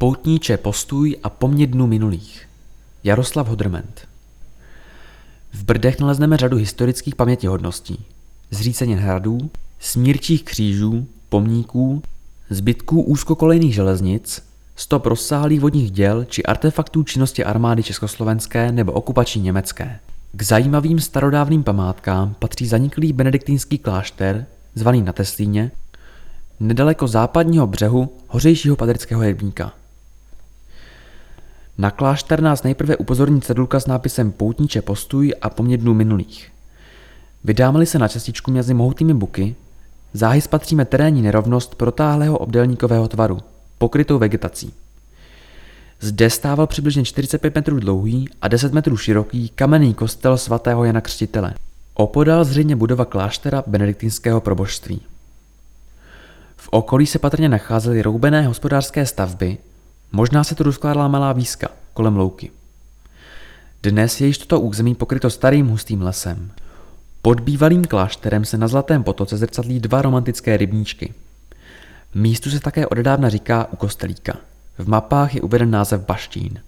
Poutníče 0.00 0.56
postůj 0.56 1.16
a 1.22 1.30
po 1.30 1.48
dnů 1.48 1.86
minulých. 1.86 2.48
Jaroslav 3.04 3.48
Hodrment. 3.48 4.08
V 5.52 5.64
Brdech 5.64 6.00
nalezneme 6.00 6.36
řadu 6.36 6.56
historických 6.56 7.14
pamětihodností. 7.14 8.04
Zřícenin 8.50 8.98
hradů, 8.98 9.50
smírčích 9.80 10.44
křížů, 10.44 11.06
pomníků, 11.28 12.02
zbytků 12.50 13.02
úzkokolejných 13.02 13.74
železnic, 13.74 14.42
stop 14.76 15.06
rozsáhlých 15.06 15.60
vodních 15.60 15.90
děl 15.90 16.24
či 16.24 16.42
artefaktů 16.42 17.02
činnosti 17.02 17.44
armády 17.44 17.82
československé 17.82 18.72
nebo 18.72 18.92
okupační 18.92 19.42
německé. 19.42 20.00
K 20.32 20.42
zajímavým 20.42 21.00
starodávným 21.00 21.62
památkám 21.62 22.34
patří 22.38 22.66
zaniklý 22.66 23.12
benediktínský 23.12 23.78
klášter, 23.78 24.46
zvaný 24.74 25.02
na 25.02 25.12
Teslíně, 25.12 25.70
nedaleko 26.60 27.06
západního 27.06 27.66
břehu 27.66 28.12
hořejšího 28.28 28.76
padrického 28.76 29.22
rybníka. 29.22 29.72
Na 31.78 31.90
klášter 31.90 32.40
nás 32.42 32.62
nejprve 32.62 32.96
upozorní 32.96 33.40
cedulka 33.40 33.80
s 33.80 33.86
nápisem 33.86 34.32
Poutníče 34.32 34.82
postuj 34.82 35.34
a 35.42 35.50
po 35.50 35.62
dnů 35.62 35.94
minulých. 35.94 36.52
Vydáme-li 37.44 37.86
se 37.86 37.98
na 37.98 38.08
cestičku 38.08 38.50
mezi 38.50 38.74
mohutými 38.74 39.14
buky, 39.14 39.54
záhy 40.12 40.40
spatříme 40.40 40.84
terénní 40.84 41.22
nerovnost 41.22 41.74
protáhlého 41.74 42.38
obdélníkového 42.38 43.08
tvaru, 43.08 43.38
pokrytou 43.78 44.18
vegetací. 44.18 44.72
Zde 46.00 46.30
stával 46.30 46.66
přibližně 46.66 47.04
45 47.04 47.54
metrů 47.54 47.80
dlouhý 47.80 48.28
a 48.42 48.48
10 48.48 48.72
metrů 48.72 48.96
široký 48.96 49.48
kamenný 49.48 49.94
kostel 49.94 50.38
svatého 50.38 50.84
Jana 50.84 51.00
Křtitele. 51.00 51.54
Opodal 51.94 52.44
zřejmě 52.44 52.76
budova 52.76 53.04
kláštera 53.04 53.64
benediktinského 53.66 54.40
probožství. 54.40 55.00
V 56.56 56.68
okolí 56.70 57.06
se 57.06 57.18
patrně 57.18 57.48
nacházely 57.48 58.02
roubené 58.02 58.46
hospodářské 58.46 59.06
stavby, 59.06 59.58
možná 60.12 60.44
se 60.44 60.54
tu 60.54 60.62
rozkládala 60.62 61.08
malá 61.08 61.32
výska 61.32 61.68
kolem 61.94 62.16
louky. 62.16 62.50
Dnes 63.82 64.20
je 64.20 64.26
již 64.26 64.38
toto 64.38 64.60
území 64.60 64.94
pokryto 64.94 65.30
starým 65.30 65.68
hustým 65.68 66.02
lesem. 66.02 66.50
Pod 67.22 67.40
bývalým 67.40 67.84
klášterem 67.84 68.44
se 68.44 68.58
na 68.58 68.68
Zlatém 68.68 69.02
potoce 69.02 69.36
zrcadlí 69.36 69.80
dva 69.80 70.02
romantické 70.02 70.56
rybníčky. 70.56 71.14
Místu 72.14 72.50
se 72.50 72.60
také 72.60 72.86
odedávna 72.86 73.28
říká 73.28 73.72
u 73.72 73.76
kostelíka. 73.76 74.36
V 74.78 74.88
mapách 74.88 75.34
je 75.34 75.40
uveden 75.40 75.70
název 75.70 76.06
Baštín. 76.06 76.60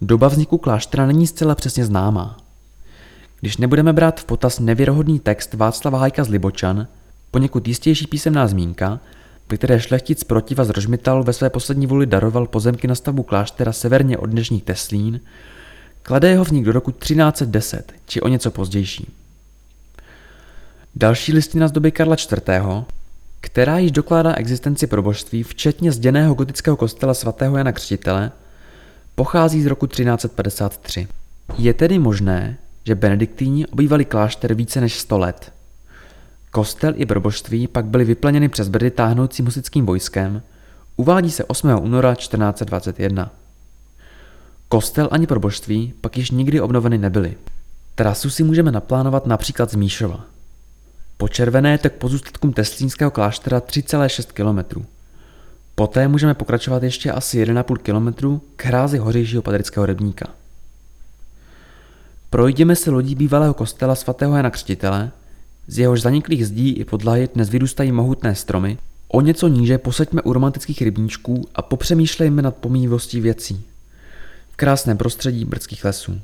Doba 0.00 0.28
vzniku 0.28 0.58
kláštera 0.58 1.06
není 1.06 1.26
zcela 1.26 1.54
přesně 1.54 1.84
známá. 1.84 2.36
Když 3.40 3.56
nebudeme 3.56 3.92
brát 3.92 4.20
v 4.20 4.24
potaz 4.24 4.58
nevěrohodný 4.58 5.20
text 5.20 5.54
Václava 5.54 5.98
Hajka 5.98 6.24
z 6.24 6.28
Libočan, 6.28 6.86
poněkud 7.30 7.68
jistější 7.68 8.06
písemná 8.06 8.46
zmínka, 8.46 9.00
ve 9.50 9.56
které 9.56 9.80
šlechtic 9.80 10.24
protiva 10.24 10.64
z 10.64 10.70
Rožmital 10.70 11.22
ve 11.22 11.32
své 11.32 11.50
poslední 11.50 11.86
vůli 11.86 12.06
daroval 12.06 12.46
pozemky 12.46 12.88
na 12.88 12.94
stavbu 12.94 13.22
kláštera 13.22 13.72
severně 13.72 14.18
od 14.18 14.26
dnešních 14.26 14.64
Teslín, 14.64 15.20
klade 16.02 16.28
jeho 16.28 16.44
vznik 16.44 16.64
do 16.64 16.72
roku 16.72 16.90
1310, 16.90 17.92
či 18.06 18.20
o 18.20 18.28
něco 18.28 18.50
pozdější. 18.50 19.12
Další 20.94 21.32
listina 21.32 21.68
z 21.68 21.72
doby 21.72 21.92
Karla 21.92 22.16
IV., 22.16 22.50
která 23.40 23.78
již 23.78 23.92
dokládá 23.92 24.34
existenci 24.34 24.86
probožství, 24.86 25.42
včetně 25.42 25.92
zděného 25.92 26.34
gotického 26.34 26.76
kostela 26.76 27.14
svatého 27.14 27.56
Jana 27.56 27.72
Křtitele, 27.72 28.32
pochází 29.14 29.62
z 29.62 29.66
roku 29.66 29.86
1353. 29.86 31.08
Je 31.58 31.74
tedy 31.74 31.98
možné, 31.98 32.58
že 32.84 32.94
benediktíni 32.94 33.66
obývali 33.66 34.04
klášter 34.04 34.54
více 34.54 34.80
než 34.80 34.98
100 35.00 35.18
let– 35.18 35.52
Kostel 36.56 36.92
i 36.96 37.06
proboštství 37.06 37.68
pak 37.68 37.84
byly 37.84 38.04
vyplněny 38.04 38.48
přes 38.48 38.68
brdy 38.68 38.90
táhnoucím 38.90 39.44
husickým 39.44 39.86
vojskem, 39.86 40.42
uvádí 40.96 41.30
se 41.30 41.44
8. 41.44 41.70
února 41.80 42.14
1421. 42.14 43.30
Kostel 44.68 45.08
ani 45.10 45.26
proboštství 45.26 45.94
pak 46.00 46.16
již 46.16 46.30
nikdy 46.30 46.60
obnoveny 46.60 46.98
nebyly. 46.98 47.36
Trasu 47.94 48.30
si 48.30 48.42
můžeme 48.42 48.72
naplánovat 48.72 49.26
například 49.26 49.70
z 49.70 49.74
Míšova. 49.74 50.24
Po 51.16 51.28
červené 51.28 51.78
tak 51.78 51.92
pozůstatkům 51.92 52.52
Teslínského 52.52 53.10
kláštera 53.10 53.60
3,6 53.60 54.32
km. 54.32 54.86
Poté 55.74 56.08
můžeme 56.08 56.34
pokračovat 56.34 56.82
ještě 56.82 57.12
asi 57.12 57.44
1,5 57.44 57.76
km 57.76 58.40
k 58.56 58.64
hrázi 58.64 58.98
hořejšího 58.98 59.42
padrického 59.42 59.86
rybníka. 59.86 60.26
Projdeme 62.30 62.76
se 62.76 62.90
lodí 62.90 63.14
bývalého 63.14 63.54
kostela 63.54 63.94
svatého 63.94 64.36
Jana 64.36 64.50
Křtitele, 64.50 65.12
z 65.66 65.78
jehož 65.78 66.02
zaniklých 66.02 66.46
zdí 66.46 66.70
i 66.70 66.84
podlahy 66.84 67.28
dnes 67.34 67.48
vyrůstají 67.48 67.92
mohutné 67.92 68.34
stromy, 68.34 68.78
o 69.08 69.20
něco 69.20 69.48
níže 69.48 69.78
posaďme 69.78 70.22
u 70.22 70.32
romantických 70.32 70.82
rybníčků 70.82 71.48
a 71.54 71.62
popřemýšlejme 71.62 72.42
nad 72.42 72.56
pomývostí 72.56 73.20
věcí. 73.20 73.64
V 74.50 74.56
krásném 74.56 74.98
prostředí 74.98 75.44
brdských 75.44 75.84
lesů. 75.84 76.20